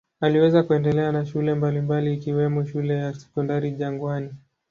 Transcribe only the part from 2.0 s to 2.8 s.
ikiwemo